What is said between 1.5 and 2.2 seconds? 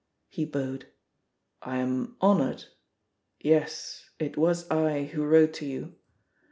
"I am